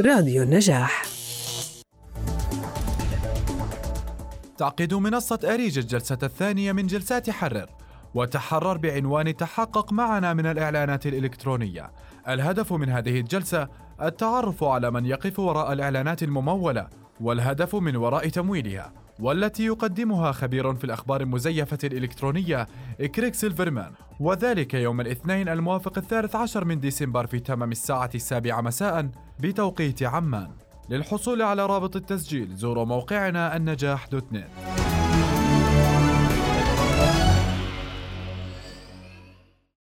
[0.00, 1.02] راديو النجاح.
[4.58, 7.66] تعقد منصة أريج الجلسة الثانية من جلسات حرر
[8.14, 11.90] وتحرر بعنوان تحقق معنا من الإعلانات الإلكترونية.
[12.28, 13.68] الهدف من هذه الجلسة
[14.02, 16.88] التعرف على من يقف وراء الإعلانات الممولة
[17.20, 22.66] والهدف من وراء تمويلها والتي يقدمها خبير في الأخبار المزيفة الإلكترونية
[23.00, 23.92] إكريك سيلفرمان.
[24.20, 29.10] وذلك يوم الاثنين الموافق الثالث عشر من ديسمبر في تمام الساعة السابعة مساء
[29.40, 30.50] بتوقيت عمان.
[30.90, 34.48] للحصول على رابط التسجيل زوروا موقعنا النجاح دوت نت